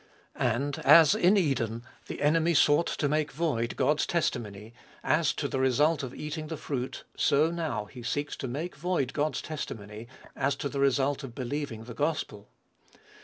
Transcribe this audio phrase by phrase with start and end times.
[0.35, 5.59] And, as in Eden, the enemy sought to make void God's testimony, as to the
[5.59, 10.55] result of eating the fruit, so now, he seeks to make void God's testimony as
[10.55, 12.49] to the result of believing the gospel.